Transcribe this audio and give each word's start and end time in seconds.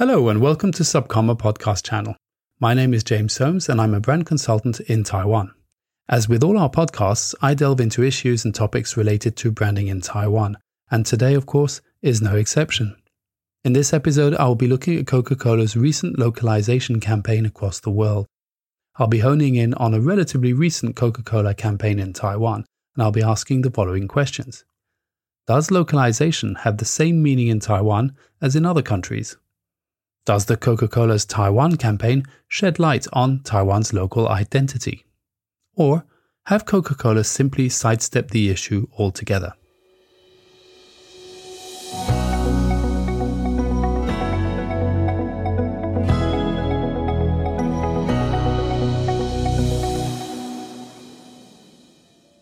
Hello 0.00 0.30
and 0.30 0.40
welcome 0.40 0.72
to 0.72 0.82
Subcomma 0.82 1.36
podcast 1.36 1.84
channel. 1.84 2.16
My 2.58 2.72
name 2.72 2.94
is 2.94 3.04
James 3.04 3.34
Soames 3.34 3.68
and 3.68 3.78
I'm 3.78 3.92
a 3.92 4.00
brand 4.00 4.24
consultant 4.24 4.80
in 4.80 5.04
Taiwan. 5.04 5.52
As 6.08 6.26
with 6.26 6.42
all 6.42 6.58
our 6.58 6.70
podcasts, 6.70 7.34
I 7.42 7.52
delve 7.52 7.82
into 7.82 8.02
issues 8.02 8.42
and 8.46 8.54
topics 8.54 8.96
related 8.96 9.36
to 9.36 9.52
branding 9.52 9.88
in 9.88 10.00
Taiwan, 10.00 10.56
and 10.90 11.04
today, 11.04 11.34
of 11.34 11.44
course, 11.44 11.82
is 12.00 12.22
no 12.22 12.34
exception. 12.34 12.96
In 13.62 13.74
this 13.74 13.92
episode, 13.92 14.32
I 14.36 14.46
will 14.46 14.54
be 14.54 14.66
looking 14.68 14.98
at 14.98 15.06
Coca 15.06 15.36
Cola's 15.36 15.76
recent 15.76 16.18
localization 16.18 16.98
campaign 16.98 17.44
across 17.44 17.78
the 17.78 17.90
world. 17.90 18.26
I'll 18.96 19.06
be 19.06 19.18
honing 19.18 19.56
in 19.56 19.74
on 19.74 19.92
a 19.92 20.00
relatively 20.00 20.54
recent 20.54 20.96
Coca 20.96 21.22
Cola 21.22 21.52
campaign 21.52 21.98
in 21.98 22.14
Taiwan, 22.14 22.64
and 22.94 23.02
I'll 23.02 23.12
be 23.12 23.22
asking 23.22 23.60
the 23.60 23.70
following 23.70 24.08
questions 24.08 24.64
Does 25.46 25.70
localization 25.70 26.54
have 26.54 26.78
the 26.78 26.86
same 26.86 27.22
meaning 27.22 27.48
in 27.48 27.60
Taiwan 27.60 28.16
as 28.40 28.56
in 28.56 28.64
other 28.64 28.80
countries? 28.80 29.36
Does 30.26 30.44
the 30.44 30.56
Coca 30.58 30.86
Cola's 30.86 31.24
Taiwan 31.24 31.76
campaign 31.76 32.24
shed 32.46 32.78
light 32.78 33.06
on 33.14 33.42
Taiwan's 33.42 33.94
local 33.94 34.28
identity? 34.28 35.06
Or 35.76 36.04
have 36.44 36.66
Coca 36.66 36.94
Cola 36.94 37.24
simply 37.24 37.70
sidestepped 37.70 38.30
the 38.30 38.50
issue 38.50 38.86
altogether? 38.98 39.54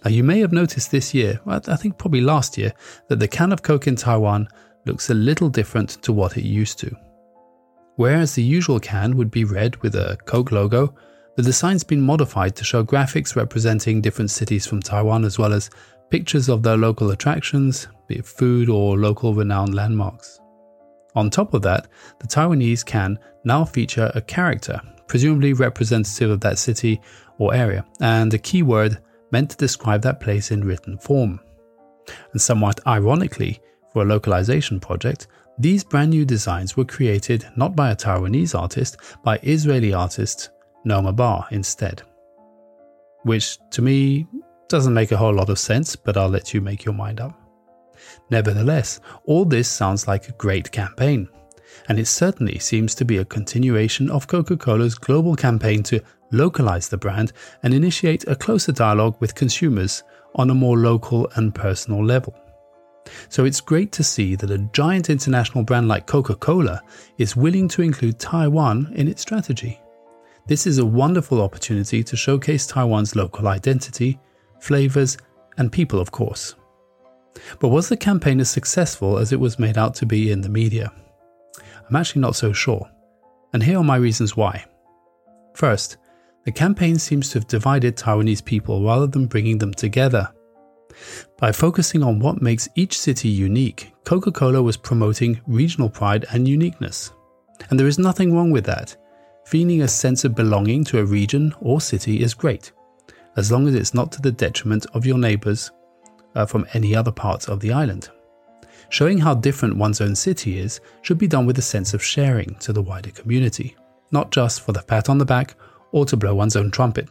Now, 0.04 0.10
you 0.15 0.24
may 0.24 0.40
have 0.40 0.52
noticed 0.52 0.90
this 0.90 1.15
year, 1.15 1.40
I 1.46 1.76
think 1.76 1.96
probably 1.96 2.23
last 2.23 2.59
year, 2.59 2.73
that 3.09 3.20
the 3.20 3.29
can 3.29 3.52
of 3.52 3.62
Coke 3.62 3.87
in 3.87 3.95
Taiwan 3.95 4.48
looks 4.84 5.10
a 5.10 5.15
little 5.15 5.48
different 5.48 6.02
to 6.02 6.12
what 6.12 6.37
it 6.37 6.45
used 6.45 6.80
to. 6.80 6.96
Whereas 7.98 8.37
the 8.37 8.45
usual 8.45 8.79
can 8.79 9.16
would 9.16 9.29
be 9.29 9.43
red 9.43 9.75
with 9.83 9.97
a 9.97 10.16
Coke 10.25 10.52
logo, 10.52 10.95
the 11.35 11.43
design's 11.43 11.82
been 11.82 12.01
modified 12.01 12.55
to 12.55 12.63
show 12.63 12.85
graphics 12.85 13.35
representing 13.35 14.01
different 14.01 14.30
cities 14.30 14.68
from 14.68 14.80
Taiwan 14.80 15.24
as 15.24 15.37
well 15.37 15.52
as 15.52 15.68
pictures 16.09 16.49
of 16.49 16.63
their 16.63 16.77
local 16.77 17.10
attractions, 17.10 17.88
be 18.07 18.21
it 18.21 18.24
food 18.24 18.68
or 18.68 18.96
local 18.96 19.35
renowned 19.35 19.74
landmarks. 19.74 20.38
On 21.16 21.29
top 21.29 21.55
of 21.55 21.63
that, 21.63 21.88
the 22.21 22.29
Taiwanese 22.29 22.87
can 22.87 23.18
now 23.43 23.65
feature 23.65 24.12
a 24.15 24.21
character, 24.21 24.80
presumably 25.09 25.52
representative 25.52 26.30
of 26.30 26.40
that 26.43 26.59
city 26.59 27.01
or 27.38 27.52
area, 27.52 27.85
and 28.01 28.33
a 28.33 28.38
keyword 28.38 29.02
meant 29.33 29.51
to 29.51 29.57
describe 29.57 30.02
that 30.02 30.21
place 30.21 30.52
in 30.52 30.62
written 30.62 30.99
form. 30.99 31.40
And 32.30 32.40
somewhat 32.40 32.79
ironically, 32.87 33.60
for 33.93 34.02
a 34.02 34.07
localization 34.07 34.79
project, 34.79 35.27
these 35.59 35.82
brand 35.82 36.10
new 36.10 36.24
designs 36.24 36.76
were 36.76 36.84
created 36.84 37.46
not 37.56 37.74
by 37.74 37.90
a 37.90 37.96
Taiwanese 37.96 38.59
artist, 38.59 38.96
by 39.24 39.38
Israeli 39.42 39.92
artist 39.92 40.50
Noma 40.84 41.12
Bar 41.12 41.46
instead. 41.50 42.02
Which 43.23 43.59
to 43.70 43.82
me 43.82 44.26
doesn't 44.68 44.95
make 44.95 45.10
a 45.10 45.16
whole 45.16 45.34
lot 45.34 45.50
of 45.50 45.59
sense, 45.59 45.96
but 45.96 46.16
I'll 46.16 46.28
let 46.28 46.54
you 46.54 46.60
make 46.60 46.84
your 46.84 46.95
mind 46.95 47.20
up. 47.20 47.38
Nevertheless, 48.30 49.00
all 49.24 49.45
this 49.45 49.68
sounds 49.68 50.06
like 50.06 50.28
a 50.28 50.32
great 50.32 50.70
campaign, 50.70 51.28
and 51.88 51.98
it 51.98 52.06
certainly 52.06 52.59
seems 52.59 52.95
to 52.95 53.04
be 53.04 53.18
a 53.18 53.24
continuation 53.24 54.10
of 54.10 54.28
Coca 54.28 54.56
Cola's 54.56 54.95
global 54.95 55.34
campaign 55.34 55.82
to 55.84 56.00
localize 56.30 56.88
the 56.88 56.96
brand 56.96 57.32
and 57.62 57.74
initiate 57.74 58.28
a 58.28 58.37
closer 58.37 58.72
dialogue 58.72 59.16
with 59.20 59.34
consumers 59.34 60.02
on 60.37 60.50
a 60.50 60.54
more 60.54 60.78
local 60.78 61.28
and 61.34 61.54
personal 61.54 62.04
level. 62.04 62.38
So 63.28 63.45
it's 63.45 63.60
great 63.60 63.92
to 63.92 64.04
see 64.04 64.34
that 64.37 64.50
a 64.50 64.59
giant 64.72 65.10
international 65.10 65.64
brand 65.64 65.88
like 65.88 66.06
Coca 66.06 66.34
Cola 66.34 66.82
is 67.19 67.37
willing 67.37 67.69
to 67.69 67.82
include 67.82 68.19
Taiwan 68.19 68.92
in 68.94 69.09
its 69.09 69.22
strategy. 69.22 69.81
This 70.47 70.66
is 70.66 70.78
a 70.78 70.87
wonderful 70.87 71.42
opportunity 71.42 72.03
to 72.04 72.16
showcase 72.16 72.66
Taiwan's 72.66 73.15
local 73.15 73.48
identity, 73.48 74.19
flavors, 74.60 75.19
and 75.59 75.71
people, 75.71 76.00
of 76.00 76.10
course. 76.10 76.55
But 77.60 77.69
was 77.69 77.88
the 77.88 77.97
campaign 77.97 78.41
as 78.41 78.50
successful 78.50 79.19
as 79.19 79.33
it 79.33 79.41
was 79.41 79.59
made 79.59 79.77
out 79.77 79.94
to 79.97 80.06
be 80.06 80.33
in 80.33 80.41
the 80.41 80.49
media? 80.49 80.91
I'm 81.88 81.97
actually 81.97 82.22
not 82.22 82.37
so 82.37 82.53
sure, 82.53 82.88
and 83.53 83.62
here 83.62 83.78
are 83.78 83.84
my 83.84 83.97
reasons 83.97 84.37
why. 84.37 84.65
First, 85.54 85.99
the 86.44 86.53
campaign 86.53 86.99
seems 86.99 87.31
to 87.31 87.38
have 87.38 87.47
divided 87.47 87.97
Taiwanese 87.97 88.44
people 88.44 88.83
rather 88.83 89.06
than 89.06 89.27
bringing 89.27 89.59
them 89.59 89.75
together. 89.75 90.33
By 91.38 91.53
focusing 91.53 92.03
on 92.03 92.19
what 92.19 92.42
makes 92.42 92.69
each 92.75 92.98
city 92.98 93.28
unique, 93.28 93.92
Coca 94.04 94.32
Cola 94.32 94.62
was 94.62 94.76
promoting 94.76 95.41
regional 95.47 95.88
pride 95.88 96.26
and 96.32 96.48
uniqueness. 96.48 97.12
And 97.70 97.78
there 97.78 97.86
is 97.86 97.98
nothing 97.98 98.34
wrong 98.34 98.50
with 98.50 98.64
that. 98.66 98.97
Feeling 99.47 99.82
a 99.82 99.88
sense 99.88 100.25
of 100.25 100.34
belonging 100.34 100.84
to 100.84 100.98
a 100.98 101.04
region 101.04 101.54
or 101.60 101.81
city 101.81 102.22
is 102.22 102.34
great, 102.34 102.72
as 103.36 103.50
long 103.50 103.66
as 103.66 103.75
it's 103.75 103.94
not 103.94 104.12
to 104.12 104.22
the 104.22 104.32
detriment 104.32 104.86
of 104.94 105.06
your 105.06 105.19
neighbours 105.19 105.70
uh, 106.34 106.47
from 106.47 106.66
any 106.75 106.94
other 106.94 107.12
parts 107.12 107.48
of 107.48 107.60
the 107.60 107.72
island. 107.72 108.10
Showing 108.91 109.19
how 109.19 109.34
different 109.34 109.76
one's 109.76 110.00
own 110.00 110.15
city 110.15 110.59
is 110.59 110.80
should 111.03 111.19
be 111.19 111.26
done 111.26 111.47
with 111.47 111.59
a 111.59 111.62
sense 111.62 111.94
of 111.94 112.03
sharing 112.03 112.54
to 112.56 112.72
the 112.72 112.82
wider 112.82 113.10
community, 113.10 113.76
not 114.10 114.30
just 114.30 114.62
for 114.62 114.72
the 114.72 114.82
pat 114.82 115.09
on 115.09 115.19
the 115.19 115.25
back 115.25 115.54
or 115.92 116.04
to 116.06 116.16
blow 116.16 116.34
one's 116.34 116.56
own 116.56 116.70
trumpet. 116.70 117.09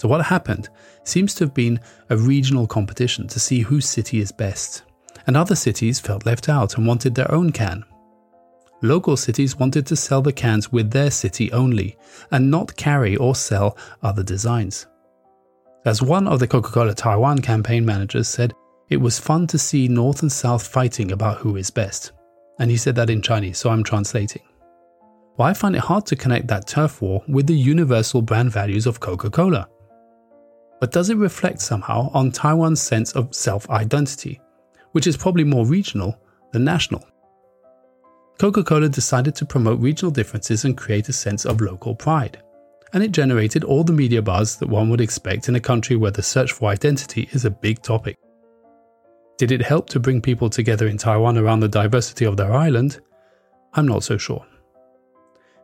So, 0.00 0.08
what 0.08 0.24
happened 0.24 0.70
seems 1.04 1.34
to 1.34 1.44
have 1.44 1.52
been 1.52 1.78
a 2.08 2.16
regional 2.16 2.66
competition 2.66 3.28
to 3.28 3.38
see 3.38 3.60
whose 3.60 3.86
city 3.86 4.20
is 4.20 4.32
best, 4.32 4.84
and 5.26 5.36
other 5.36 5.54
cities 5.54 6.00
felt 6.00 6.24
left 6.24 6.48
out 6.48 6.78
and 6.78 6.86
wanted 6.86 7.14
their 7.14 7.30
own 7.30 7.52
can. 7.52 7.84
Local 8.80 9.14
cities 9.14 9.58
wanted 9.58 9.86
to 9.88 9.96
sell 9.96 10.22
the 10.22 10.32
cans 10.32 10.72
with 10.72 10.90
their 10.90 11.10
city 11.10 11.52
only, 11.52 11.98
and 12.30 12.50
not 12.50 12.74
carry 12.76 13.14
or 13.18 13.34
sell 13.34 13.76
other 14.02 14.22
designs. 14.22 14.86
As 15.84 16.00
one 16.00 16.26
of 16.26 16.38
the 16.38 16.48
Coca 16.48 16.70
Cola 16.70 16.94
Taiwan 16.94 17.40
campaign 17.42 17.84
managers 17.84 18.26
said, 18.26 18.54
it 18.88 18.96
was 18.96 19.18
fun 19.18 19.46
to 19.48 19.58
see 19.58 19.86
North 19.86 20.22
and 20.22 20.32
South 20.32 20.66
fighting 20.66 21.12
about 21.12 21.36
who 21.36 21.56
is 21.56 21.70
best. 21.70 22.12
And 22.58 22.70
he 22.70 22.78
said 22.78 22.94
that 22.94 23.10
in 23.10 23.20
Chinese, 23.20 23.58
so 23.58 23.68
I'm 23.68 23.84
translating. 23.84 24.44
Well, 25.36 25.46
I 25.46 25.52
find 25.52 25.76
it 25.76 25.82
hard 25.82 26.06
to 26.06 26.16
connect 26.16 26.46
that 26.46 26.66
turf 26.66 27.02
war 27.02 27.22
with 27.28 27.46
the 27.46 27.54
universal 27.54 28.22
brand 28.22 28.50
values 28.50 28.86
of 28.86 28.98
Coca 28.98 29.28
Cola. 29.28 29.68
But 30.80 30.92
does 30.92 31.10
it 31.10 31.18
reflect 31.18 31.60
somehow 31.60 32.10
on 32.14 32.32
Taiwan's 32.32 32.80
sense 32.80 33.12
of 33.12 33.34
self 33.34 33.68
identity, 33.68 34.40
which 34.92 35.06
is 35.06 35.16
probably 35.16 35.44
more 35.44 35.66
regional 35.66 36.18
than 36.52 36.64
national? 36.64 37.04
Coca 38.38 38.64
Cola 38.64 38.88
decided 38.88 39.34
to 39.34 39.44
promote 39.44 39.78
regional 39.80 40.10
differences 40.10 40.64
and 40.64 40.76
create 40.76 41.10
a 41.10 41.12
sense 41.12 41.44
of 41.44 41.60
local 41.60 41.94
pride. 41.94 42.42
And 42.94 43.04
it 43.04 43.12
generated 43.12 43.62
all 43.62 43.84
the 43.84 43.92
media 43.92 44.22
buzz 44.22 44.56
that 44.56 44.68
one 44.68 44.88
would 44.88 45.02
expect 45.02 45.48
in 45.48 45.54
a 45.54 45.60
country 45.60 45.94
where 45.94 46.10
the 46.10 46.22
search 46.22 46.52
for 46.52 46.70
identity 46.70 47.28
is 47.32 47.44
a 47.44 47.50
big 47.50 47.82
topic. 47.82 48.16
Did 49.36 49.52
it 49.52 49.62
help 49.62 49.88
to 49.90 50.00
bring 50.00 50.22
people 50.22 50.48
together 50.48 50.86
in 50.86 50.96
Taiwan 50.96 51.36
around 51.36 51.60
the 51.60 51.68
diversity 51.68 52.24
of 52.24 52.38
their 52.38 52.52
island? 52.54 53.00
I'm 53.74 53.86
not 53.86 54.02
so 54.02 54.16
sure. 54.16 54.44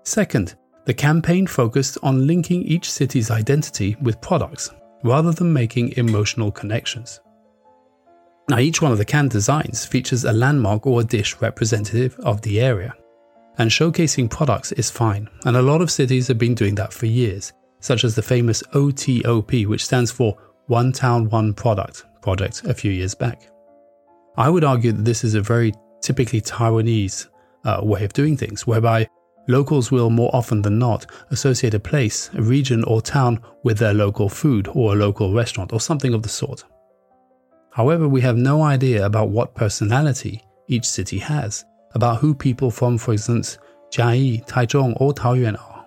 Second, 0.04 0.54
the 0.84 0.94
campaign 0.94 1.46
focused 1.46 1.98
on 2.02 2.26
linking 2.26 2.62
each 2.62 2.92
city's 2.92 3.30
identity 3.30 3.96
with 4.00 4.20
products 4.20 4.70
rather 5.02 5.32
than 5.32 5.52
making 5.52 5.92
emotional 5.96 6.50
connections. 6.50 7.20
Now, 8.48 8.58
each 8.58 8.80
one 8.80 8.92
of 8.92 8.98
the 8.98 9.04
can 9.04 9.28
designs 9.28 9.84
features 9.84 10.24
a 10.24 10.32
landmark 10.32 10.86
or 10.86 11.00
a 11.00 11.04
dish 11.04 11.36
representative 11.40 12.16
of 12.20 12.42
the 12.42 12.60
area. 12.60 12.94
And 13.58 13.70
showcasing 13.70 14.30
products 14.30 14.72
is 14.72 14.90
fine, 14.90 15.28
and 15.44 15.56
a 15.56 15.62
lot 15.62 15.82
of 15.82 15.90
cities 15.90 16.28
have 16.28 16.38
been 16.38 16.54
doing 16.54 16.74
that 16.76 16.92
for 16.92 17.06
years, 17.06 17.52
such 17.80 18.04
as 18.04 18.14
the 18.14 18.22
famous 18.22 18.62
OTOP, 18.74 19.66
which 19.66 19.84
stands 19.84 20.12
for 20.12 20.36
One 20.66 20.92
Town, 20.92 21.28
One 21.30 21.54
Product 21.54 22.04
project 22.22 22.64
a 22.64 22.74
few 22.74 22.92
years 22.92 23.14
back. 23.14 23.48
I 24.36 24.50
would 24.50 24.64
argue 24.64 24.92
that 24.92 25.04
this 25.04 25.24
is 25.24 25.34
a 25.34 25.40
very 25.40 25.72
typically 26.02 26.40
Taiwanese 26.40 27.26
uh, 27.64 27.80
way 27.82 28.04
of 28.04 28.12
doing 28.12 28.36
things, 28.36 28.66
whereby 28.66 29.08
Locals 29.48 29.92
will 29.92 30.10
more 30.10 30.34
often 30.34 30.62
than 30.62 30.78
not 30.78 31.06
associate 31.30 31.74
a 31.74 31.80
place, 31.80 32.30
a 32.34 32.42
region, 32.42 32.82
or 32.84 33.00
town 33.00 33.40
with 33.62 33.78
their 33.78 33.94
local 33.94 34.28
food 34.28 34.68
or 34.72 34.92
a 34.92 34.96
local 34.96 35.32
restaurant 35.32 35.72
or 35.72 35.80
something 35.80 36.14
of 36.14 36.22
the 36.22 36.28
sort. 36.28 36.64
However, 37.70 38.08
we 38.08 38.22
have 38.22 38.36
no 38.36 38.62
idea 38.62 39.04
about 39.04 39.28
what 39.28 39.54
personality 39.54 40.42
each 40.66 40.86
city 40.86 41.18
has, 41.18 41.64
about 41.94 42.18
who 42.18 42.34
people 42.34 42.70
from, 42.70 42.98
for 42.98 43.12
instance, 43.12 43.58
Jiayi, 43.90 44.46
Taichung, 44.46 45.00
or 45.00 45.12
Taoyuan 45.12 45.60
are. 45.60 45.86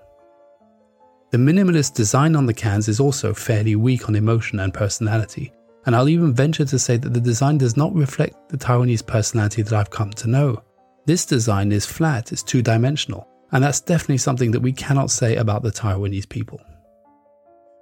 The 1.31 1.37
minimalist 1.37 1.93
design 1.93 2.35
on 2.35 2.45
the 2.45 2.53
cans 2.53 2.87
is 2.87 2.99
also 2.99 3.33
fairly 3.33 3.75
weak 3.75 4.07
on 4.07 4.15
emotion 4.15 4.59
and 4.61 4.73
personality, 4.73 5.51
and 5.85 5.95
I'll 5.95 6.09
even 6.09 6.33
venture 6.33 6.65
to 6.65 6.79
say 6.79 6.97
that 6.97 7.13
the 7.13 7.19
design 7.19 7.57
does 7.57 7.77
not 7.77 7.93
reflect 7.93 8.49
the 8.49 8.57
Taiwanese 8.57 9.05
personality 9.05 9.61
that 9.61 9.73
I've 9.73 9.91
come 9.91 10.11
to 10.11 10.29
know. 10.29 10.63
This 11.05 11.25
design 11.25 11.71
is 11.71 11.85
flat, 11.85 12.31
it's 12.31 12.41
two 12.41 12.61
dimensional, 12.61 13.27
and 13.51 13.63
that's 13.63 13.81
definitely 13.81 14.17
something 14.17 14.51
that 14.51 14.61
we 14.61 14.71
cannot 14.71 15.11
say 15.11 15.35
about 15.35 15.63
the 15.63 15.71
Taiwanese 15.71 16.29
people. 16.29 16.61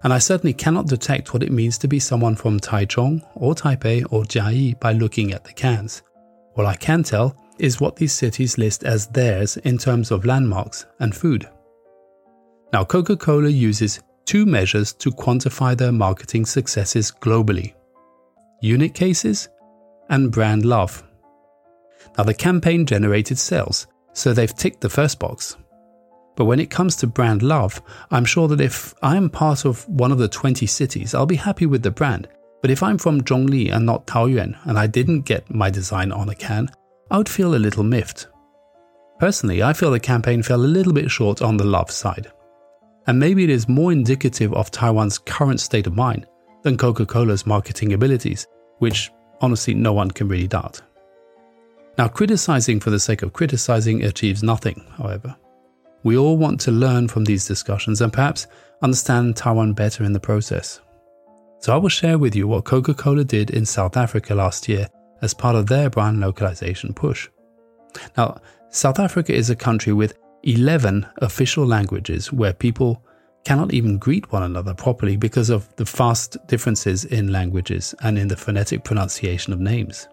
And 0.03 0.13
I 0.13 0.19
certainly 0.19 0.53
cannot 0.53 0.87
detect 0.87 1.33
what 1.33 1.43
it 1.43 1.51
means 1.51 1.77
to 1.79 1.87
be 1.87 1.99
someone 1.99 2.35
from 2.35 2.59
Taichung 2.59 3.25
or 3.35 3.55
Taipei 3.55 4.05
or 4.11 4.23
Jiayi 4.23 4.79
by 4.79 4.93
looking 4.93 5.33
at 5.33 5.43
the 5.43 5.53
cans. 5.53 6.03
What 6.53 6.67
I 6.67 6.75
can 6.75 7.03
tell 7.03 7.35
is 7.57 7.81
what 7.81 7.95
these 7.95 8.13
cities 8.13 8.57
list 8.57 8.83
as 8.83 9.07
theirs 9.07 9.57
in 9.57 9.77
terms 9.77 10.11
of 10.11 10.25
landmarks 10.25 10.85
and 10.99 11.15
food. 11.15 11.49
Now, 12.71 12.83
Coca 12.83 13.17
Cola 13.17 13.49
uses 13.49 13.99
two 14.25 14.45
measures 14.45 14.93
to 14.93 15.09
quantify 15.09 15.75
their 15.75 15.91
marketing 15.91 16.45
successes 16.45 17.11
globally 17.11 17.73
unit 18.61 18.93
cases 18.93 19.49
and 20.09 20.31
brand 20.31 20.65
love. 20.65 21.03
Now, 22.17 22.23
the 22.23 22.33
campaign 22.33 22.85
generated 22.85 23.37
sales, 23.37 23.87
so 24.17 24.33
they've 24.33 24.55
ticked 24.55 24.81
the 24.81 24.89
first 24.89 25.19
box. 25.19 25.55
But 26.35 26.45
when 26.45 26.59
it 26.59 26.71
comes 26.71 26.95
to 26.97 27.07
brand 27.07 27.43
love, 27.43 27.81
I'm 28.09 28.25
sure 28.25 28.47
that 28.47 28.61
if 28.61 28.93
I'm 29.03 29.29
part 29.29 29.63
of 29.63 29.87
one 29.87 30.11
of 30.11 30.17
the 30.17 30.27
20 30.27 30.65
cities, 30.65 31.13
I'll 31.13 31.27
be 31.27 31.35
happy 31.35 31.67
with 31.67 31.83
the 31.83 31.91
brand. 31.91 32.27
But 32.61 32.71
if 32.71 32.81
I'm 32.81 32.97
from 32.97 33.21
Zhongli 33.21 33.71
and 33.71 33.85
not 33.85 34.07
Taoyuan 34.07 34.57
and 34.65 34.77
I 34.77 34.87
didn't 34.87 35.21
get 35.21 35.53
my 35.53 35.69
design 35.69 36.11
on 36.11 36.29
a 36.29 36.35
can, 36.35 36.67
I 37.11 37.17
would 37.17 37.29
feel 37.29 37.55
a 37.55 37.57
little 37.57 37.83
miffed. 37.83 38.27
Personally, 39.19 39.61
I 39.61 39.73
feel 39.73 39.91
the 39.91 39.99
campaign 39.99 40.41
fell 40.41 40.61
a 40.61 40.75
little 40.77 40.93
bit 40.93 41.11
short 41.11 41.43
on 41.43 41.57
the 41.57 41.63
love 41.63 41.91
side. 41.91 42.31
And 43.05 43.19
maybe 43.19 43.43
it 43.43 43.51
is 43.51 43.69
more 43.69 43.91
indicative 43.91 44.53
of 44.53 44.71
Taiwan's 44.71 45.19
current 45.19 45.59
state 45.59 45.85
of 45.85 45.95
mind 45.95 46.25
than 46.63 46.77
Coca 46.77 47.05
Cola's 47.05 47.45
marketing 47.45 47.93
abilities, 47.93 48.47
which 48.79 49.11
honestly 49.41 49.75
no 49.75 49.93
one 49.93 50.09
can 50.09 50.27
really 50.27 50.47
doubt. 50.47 50.81
Now, 51.97 52.07
criticizing 52.07 52.79
for 52.79 52.91
the 52.91 52.99
sake 52.99 53.23
of 53.23 53.33
criticizing 53.33 54.03
achieves 54.03 54.43
nothing, 54.43 54.85
however. 54.97 55.35
We 56.03 56.15
all 56.15 56.37
want 56.37 56.59
to 56.61 56.71
learn 56.71 57.07
from 57.07 57.25
these 57.25 57.47
discussions 57.47 58.01
and 58.01 58.13
perhaps 58.13 58.45
understand 58.83 59.35
Taiwan 59.35 59.73
better 59.73 60.03
in 60.03 60.13
the 60.13 60.19
process. 60.19 60.79
So, 61.59 61.73
I 61.73 61.77
will 61.77 61.89
share 61.89 62.19
with 62.19 62.35
you 62.35 62.47
what 62.47 62.65
Coca 62.65 62.93
Cola 62.93 63.23
did 63.23 63.49
in 63.49 63.65
South 63.65 63.97
Africa 63.97 64.35
last 64.35 64.69
year 64.69 64.87
as 65.23 65.33
part 65.33 65.55
of 65.55 65.65
their 65.65 65.89
brand 65.89 66.19
localization 66.19 66.93
push. 66.93 67.27
Now, 68.15 68.41
South 68.69 68.99
Africa 68.99 69.33
is 69.33 69.49
a 69.49 69.55
country 69.55 69.91
with 69.91 70.19
11 70.43 71.07
official 71.17 71.65
languages 71.65 72.31
where 72.31 72.53
people 72.53 73.03
cannot 73.43 73.73
even 73.73 73.97
greet 73.97 74.31
one 74.31 74.43
another 74.43 74.75
properly 74.75 75.17
because 75.17 75.49
of 75.49 75.73
the 75.77 75.85
vast 75.85 76.37
differences 76.47 77.05
in 77.05 77.31
languages 77.31 77.95
and 78.01 78.19
in 78.19 78.27
the 78.27 78.37
phonetic 78.37 78.83
pronunciation 78.83 79.51
of 79.51 79.59
names. 79.59 80.07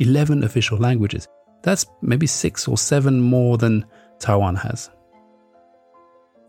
11 0.00 0.44
official 0.44 0.78
languages. 0.78 1.28
That's 1.62 1.86
maybe 2.02 2.26
six 2.26 2.66
or 2.66 2.78
seven 2.78 3.20
more 3.20 3.58
than 3.58 3.84
Taiwan 4.18 4.56
has. 4.56 4.90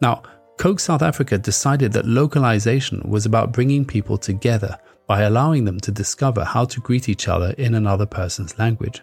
Now, 0.02 0.24
Coke 0.58 0.80
South 0.80 1.02
Africa 1.02 1.38
decided 1.38 1.92
that 1.94 2.06
localization 2.06 3.02
was 3.06 3.26
about 3.26 3.52
bringing 3.52 3.86
people 3.86 4.18
together 4.18 4.78
by 5.08 5.22
allowing 5.22 5.66
them 5.66 5.80
to 5.80 5.92
discover 5.92 6.44
how 6.44 6.66
to 6.66 6.80
greet 6.82 7.10
each 7.10 7.28
other 7.28 7.52
in 7.58 7.76
another 7.76 8.06
person's 8.06 8.58
language. 8.58 9.02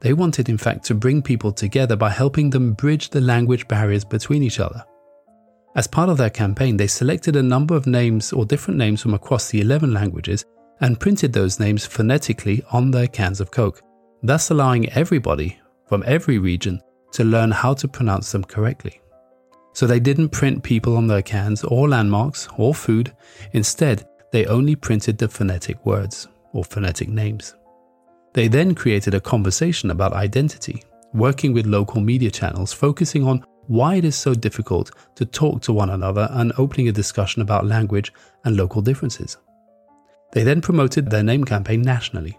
They 0.00 0.12
wanted, 0.12 0.48
in 0.48 0.58
fact, 0.58 0.84
to 0.86 0.94
bring 0.94 1.22
people 1.22 1.52
together 1.52 1.96
by 1.96 2.10
helping 2.10 2.50
them 2.50 2.74
bridge 2.74 3.10
the 3.10 3.20
language 3.20 3.66
barriers 3.66 4.04
between 4.04 4.42
each 4.42 4.60
other. 4.60 4.84
As 5.76 5.86
part 5.86 6.08
of 6.08 6.18
their 6.18 6.30
campaign, 6.30 6.76
they 6.76 6.86
selected 6.86 7.34
a 7.34 7.42
number 7.42 7.74
of 7.74 7.86
names 7.86 8.32
or 8.32 8.44
different 8.44 8.78
names 8.78 9.02
from 9.02 9.14
across 9.14 9.48
the 9.48 9.60
11 9.60 9.92
languages 9.92 10.44
and 10.80 11.00
printed 11.00 11.32
those 11.32 11.60
names 11.60 11.86
phonetically 11.86 12.62
on 12.72 12.90
their 12.90 13.06
cans 13.06 13.40
of 13.40 13.50
Coke, 13.50 13.82
thus 14.22 14.50
allowing 14.50 14.88
everybody 14.90 15.58
from 15.88 16.02
every 16.06 16.38
region 16.38 16.80
to 17.12 17.24
learn 17.24 17.50
how 17.50 17.74
to 17.74 17.88
pronounce 17.88 18.32
them 18.32 18.44
correctly. 18.44 19.00
So 19.72 19.86
they 19.86 20.00
didn't 20.00 20.30
print 20.30 20.62
people 20.62 20.96
on 20.96 21.06
their 21.06 21.22
cans 21.22 21.64
or 21.64 21.88
landmarks 21.88 22.48
or 22.56 22.74
food. 22.74 23.12
Instead, 23.52 24.06
they 24.32 24.46
only 24.46 24.76
printed 24.76 25.18
the 25.18 25.28
phonetic 25.28 25.84
words 25.84 26.28
or 26.52 26.64
phonetic 26.64 27.08
names. 27.08 27.54
They 28.32 28.48
then 28.48 28.74
created 28.74 29.14
a 29.14 29.20
conversation 29.20 29.90
about 29.90 30.12
identity, 30.12 30.82
working 31.12 31.52
with 31.52 31.66
local 31.66 32.00
media 32.00 32.30
channels 32.30 32.72
focusing 32.72 33.26
on 33.26 33.44
why 33.66 33.94
it 33.94 34.04
is 34.04 34.16
so 34.16 34.34
difficult 34.34 34.90
to 35.14 35.24
talk 35.24 35.62
to 35.62 35.72
one 35.72 35.90
another 35.90 36.28
and 36.32 36.52
opening 36.58 36.88
a 36.88 36.92
discussion 36.92 37.42
about 37.42 37.66
language 37.66 38.12
and 38.44 38.56
local 38.56 38.82
differences. 38.82 39.36
They 40.34 40.42
then 40.42 40.60
promoted 40.60 41.08
their 41.08 41.22
name 41.22 41.44
campaign 41.44 41.80
nationally. 41.82 42.38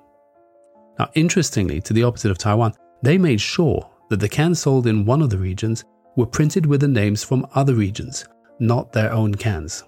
Now, 1.00 1.09
interestingly, 1.15 1.81
to 1.81 1.94
the 1.94 2.03
opposite 2.03 2.30
of 2.30 2.38
Taiwan, 2.38 2.74
they 3.01 3.18
made 3.18 3.42
sure 3.42 3.89
that 4.09 4.19
the 4.19 4.30
cans 4.30 4.59
sold 4.59 4.86
in 4.86 5.06
one 5.06 5.21
of 5.21 5.30
the 5.30 5.38
regions 5.38 5.83
were 6.15 6.25
printed 6.25 6.65
with 6.65 6.81
the 6.81 6.88
names 6.88 7.24
from 7.24 7.47
other 7.56 7.74
regions, 7.74 8.25
not 8.59 8.92
their 8.92 9.12
own 9.12 9.33
cans. 9.33 9.83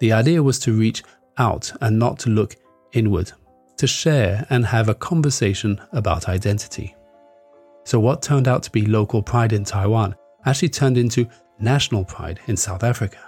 The 0.00 0.12
idea 0.12 0.42
was 0.42 0.58
to 0.60 0.72
reach 0.72 1.02
out 1.38 1.72
and 1.80 1.98
not 1.98 2.18
to 2.20 2.30
look 2.30 2.56
inward, 2.92 3.32
to 3.78 3.86
share 3.86 4.46
and 4.50 4.66
have 4.66 4.88
a 4.88 4.94
conversation 4.94 5.80
about 5.92 6.28
identity. 6.28 6.94
So, 7.84 7.98
what 7.98 8.22
turned 8.22 8.46
out 8.46 8.62
to 8.64 8.70
be 8.70 8.86
local 8.86 9.22
pride 9.22 9.52
in 9.52 9.64
Taiwan 9.64 10.14
actually 10.44 10.68
turned 10.68 10.98
into 10.98 11.28
national 11.58 12.04
pride 12.04 12.40
in 12.46 12.56
South 12.56 12.82
Africa. 12.84 13.18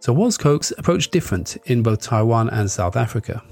So, 0.00 0.12
was 0.12 0.36
Coke's 0.36 0.72
approach 0.76 1.10
different 1.10 1.56
in 1.66 1.82
both 1.82 2.00
Taiwan 2.00 2.50
and 2.50 2.70
South 2.70 2.96
Africa? 2.96 3.42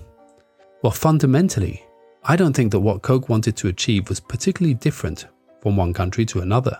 Well, 0.83 0.93
fundamentally, 0.93 1.85
I 2.25 2.37
don't 2.37 2.55
think 2.55 2.73
that 2.73 2.81
what 2.81 3.03
Coke 3.03 3.29
wanted 3.29 3.56
to 3.59 3.69
achieve 3.69 4.09
was 4.09 4.21
particularly 4.21 4.75
different 4.75 5.27
from 5.61 5.77
one 5.77 5.93
country 5.93 6.25
to 6.27 6.41
another 6.41 6.79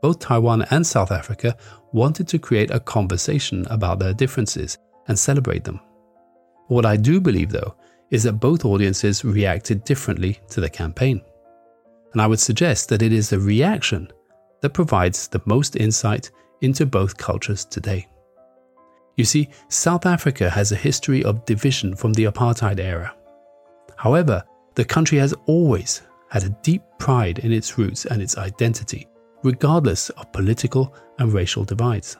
both 0.00 0.18
Taiwan 0.18 0.62
and 0.70 0.86
South 0.86 1.10
Africa 1.10 1.56
wanted 1.92 2.28
to 2.28 2.38
create 2.38 2.70
a 2.70 2.80
conversation 2.80 3.66
about 3.70 3.98
their 3.98 4.14
differences 4.14 4.78
and 5.08 5.18
celebrate 5.18 5.64
them. 5.64 5.80
What 6.68 6.86
I 6.86 6.96
do 6.96 7.20
believe, 7.20 7.50
though, 7.50 7.74
is 8.10 8.22
that 8.22 8.34
both 8.34 8.64
audiences 8.64 9.24
reacted 9.24 9.84
differently 9.84 10.38
to 10.50 10.60
the 10.60 10.70
campaign. 10.70 11.20
And 12.12 12.22
I 12.22 12.26
would 12.26 12.40
suggest 12.40 12.88
that 12.88 13.02
it 13.02 13.12
is 13.12 13.30
the 13.30 13.38
reaction 13.38 14.10
that 14.60 14.70
provides 14.70 15.28
the 15.28 15.42
most 15.44 15.76
insight 15.76 16.30
into 16.60 16.86
both 16.86 17.16
cultures 17.16 17.64
today. 17.64 18.06
You 19.18 19.24
see, 19.24 19.48
South 19.66 20.06
Africa 20.06 20.48
has 20.48 20.70
a 20.70 20.76
history 20.76 21.24
of 21.24 21.44
division 21.44 21.96
from 21.96 22.12
the 22.12 22.26
apartheid 22.26 22.78
era. 22.78 23.12
However, 23.96 24.44
the 24.76 24.84
country 24.84 25.18
has 25.18 25.34
always 25.46 26.02
had 26.30 26.44
a 26.44 26.56
deep 26.62 26.82
pride 27.00 27.40
in 27.40 27.50
its 27.50 27.76
roots 27.76 28.04
and 28.06 28.22
its 28.22 28.38
identity, 28.38 29.08
regardless 29.42 30.10
of 30.10 30.30
political 30.30 30.94
and 31.18 31.32
racial 31.32 31.64
divides. 31.64 32.16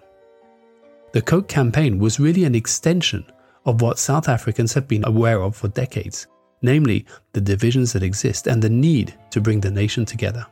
The 1.13 1.23
Coke 1.23 1.47
campaign 1.47 2.01
was 2.01 2.19
really 2.19 2.43
an 2.43 2.57
extension 2.57 3.25
of 3.65 3.81
what 3.81 4.01
South 4.01 4.29
Africans 4.29 4.75
have 4.75 4.89
been 4.89 5.07
aware 5.07 5.41
of 5.41 5.55
for 5.55 5.69
decades, 5.69 6.27
namely 6.63 7.07
the 7.33 7.41
divisions 7.41 7.93
that 7.93 8.03
exist 8.03 8.49
and 8.49 8.61
the 8.61 8.69
need 8.69 9.15
to 9.31 9.41
bring 9.41 9.61
the 9.61 9.71
nation 9.71 10.05
together. 10.05 10.45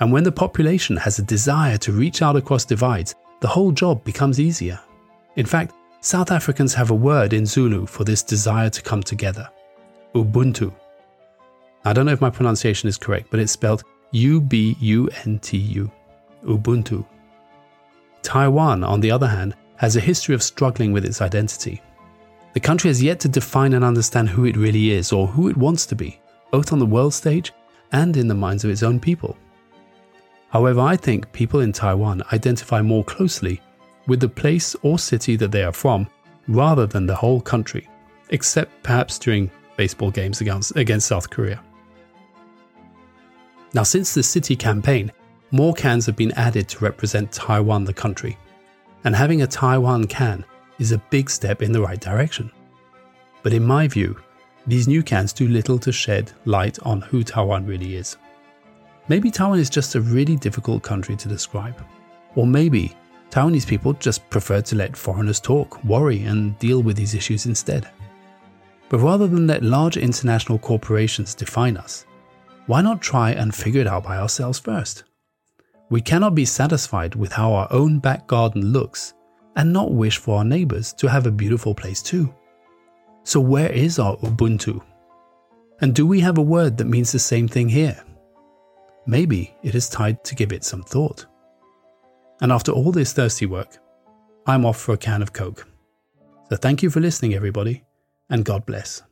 And 0.00 0.12
when 0.12 0.24
the 0.24 0.32
population 0.32 0.98
has 0.98 1.18
a 1.18 1.22
desire 1.22 1.78
to 1.78 1.92
reach 1.92 2.20
out 2.20 2.36
across 2.36 2.66
divides, 2.66 3.14
the 3.40 3.48
whole 3.48 3.72
job 3.72 4.04
becomes 4.04 4.38
easier. 4.38 4.78
In 5.36 5.46
fact, 5.46 5.74
South 6.00 6.30
Africans 6.30 6.72
have 6.74 6.90
a 6.90 6.94
word 6.94 7.32
in 7.32 7.46
Zulu 7.46 7.86
for 7.86 8.04
this 8.04 8.22
desire 8.22 8.70
to 8.70 8.82
come 8.82 9.02
together 9.02 9.48
Ubuntu. 10.14 10.72
I 11.84 11.92
don't 11.92 12.06
know 12.06 12.12
if 12.12 12.20
my 12.20 12.30
pronunciation 12.30 12.88
is 12.88 12.96
correct, 12.96 13.28
but 13.30 13.38
it's 13.38 13.52
spelled 13.52 13.84
U 14.12 14.40
B 14.40 14.76
U 14.80 15.08
N 15.24 15.38
T 15.38 15.56
U, 15.56 15.90
Ubuntu. 16.44 17.04
Taiwan, 18.22 18.82
on 18.82 19.00
the 19.00 19.10
other 19.10 19.26
hand, 19.26 19.54
has 19.76 19.94
a 19.94 20.00
history 20.00 20.34
of 20.34 20.42
struggling 20.42 20.92
with 20.92 21.04
its 21.04 21.20
identity. 21.20 21.82
The 22.54 22.60
country 22.60 22.88
has 22.88 23.02
yet 23.02 23.20
to 23.20 23.28
define 23.28 23.74
and 23.74 23.84
understand 23.84 24.30
who 24.30 24.46
it 24.46 24.56
really 24.56 24.90
is 24.90 25.12
or 25.12 25.26
who 25.26 25.48
it 25.48 25.56
wants 25.56 25.84
to 25.86 25.94
be, 25.94 26.18
both 26.50 26.72
on 26.72 26.78
the 26.78 26.86
world 26.86 27.12
stage 27.12 27.52
and 27.92 28.16
in 28.16 28.26
the 28.26 28.34
minds 28.34 28.64
of 28.64 28.70
its 28.70 28.82
own 28.82 28.98
people. 28.98 29.36
However, 30.48 30.80
I 30.80 30.96
think 30.96 31.30
people 31.32 31.60
in 31.60 31.72
Taiwan 31.72 32.22
identify 32.32 32.80
more 32.80 33.04
closely 33.04 33.60
with 34.06 34.20
the 34.20 34.28
place 34.28 34.76
or 34.82 34.98
city 34.98 35.36
that 35.36 35.52
they 35.52 35.62
are 35.62 35.72
from 35.72 36.08
rather 36.48 36.86
than 36.86 37.06
the 37.06 37.14
whole 37.14 37.40
country, 37.40 37.88
except 38.30 38.82
perhaps 38.82 39.18
during 39.18 39.50
baseball 39.76 40.10
games 40.10 40.40
against, 40.40 40.76
against 40.76 41.08
South 41.08 41.28
Korea. 41.28 41.62
Now, 43.74 43.82
since 43.82 44.14
the 44.14 44.22
city 44.22 44.56
campaign, 44.56 45.12
more 45.50 45.74
cans 45.74 46.06
have 46.06 46.16
been 46.16 46.32
added 46.32 46.68
to 46.68 46.84
represent 46.84 47.32
Taiwan, 47.32 47.84
the 47.84 47.92
country. 47.92 48.38
And 49.04 49.14
having 49.14 49.42
a 49.42 49.46
Taiwan 49.46 50.06
can 50.06 50.44
is 50.78 50.92
a 50.92 51.02
big 51.10 51.30
step 51.30 51.62
in 51.62 51.72
the 51.72 51.80
right 51.80 52.00
direction. 52.00 52.50
But 53.42 53.52
in 53.52 53.64
my 53.64 53.86
view, 53.86 54.18
these 54.66 54.88
new 54.88 55.02
cans 55.02 55.32
do 55.32 55.46
little 55.46 55.78
to 55.80 55.92
shed 55.92 56.32
light 56.44 56.78
on 56.82 57.00
who 57.00 57.22
Taiwan 57.22 57.66
really 57.66 57.96
is. 57.96 58.16
Maybe 59.08 59.30
Taiwan 59.30 59.60
is 59.60 59.70
just 59.70 59.94
a 59.94 60.00
really 60.00 60.36
difficult 60.36 60.82
country 60.82 61.14
to 61.16 61.28
describe. 61.28 61.80
Or 62.34 62.46
maybe 62.46 62.96
Taiwanese 63.36 63.66
people 63.66 63.92
just 63.92 64.28
prefer 64.30 64.62
to 64.62 64.76
let 64.76 64.96
foreigners 64.96 65.40
talk, 65.40 65.84
worry, 65.84 66.22
and 66.24 66.58
deal 66.58 66.82
with 66.82 66.96
these 66.96 67.14
issues 67.14 67.44
instead. 67.44 67.86
But 68.88 69.00
rather 69.00 69.26
than 69.26 69.46
let 69.46 69.62
large 69.62 69.98
international 69.98 70.58
corporations 70.58 71.34
define 71.34 71.76
us, 71.76 72.06
why 72.64 72.80
not 72.80 73.02
try 73.02 73.32
and 73.32 73.54
figure 73.54 73.82
it 73.82 73.86
out 73.86 74.04
by 74.04 74.16
ourselves 74.16 74.58
first? 74.58 75.04
We 75.90 76.00
cannot 76.00 76.34
be 76.34 76.46
satisfied 76.46 77.14
with 77.14 77.30
how 77.30 77.52
our 77.52 77.68
own 77.70 77.98
back 77.98 78.26
garden 78.26 78.72
looks 78.72 79.12
and 79.54 79.70
not 79.70 79.92
wish 79.92 80.16
for 80.16 80.38
our 80.38 80.44
neighbors 80.44 80.94
to 80.94 81.06
have 81.06 81.26
a 81.26 81.30
beautiful 81.30 81.74
place 81.74 82.00
too. 82.00 82.34
So, 83.24 83.38
where 83.38 83.70
is 83.70 83.98
our 83.98 84.16
Ubuntu? 84.16 84.82
And 85.82 85.94
do 85.94 86.06
we 86.06 86.20
have 86.20 86.38
a 86.38 86.42
word 86.42 86.78
that 86.78 86.86
means 86.86 87.12
the 87.12 87.18
same 87.18 87.48
thing 87.48 87.68
here? 87.68 88.02
maybe 89.06 89.54
it 89.62 89.74
is 89.74 89.88
time 89.88 90.18
to 90.24 90.34
give 90.34 90.52
it 90.52 90.64
some 90.64 90.82
thought. 90.82 91.26
And 92.40 92.52
after 92.52 92.72
all 92.72 92.92
this 92.92 93.12
thirsty 93.12 93.46
work, 93.46 93.78
I'm 94.46 94.64
off 94.64 94.78
for 94.78 94.92
a 94.92 94.98
can 94.98 95.22
of 95.22 95.32
Coke. 95.32 95.66
So 96.50 96.56
thank 96.56 96.82
you 96.82 96.90
for 96.90 97.00
listening, 97.00 97.34
everybody, 97.34 97.84
and 98.30 98.44
God 98.44 98.66
bless. 98.66 99.02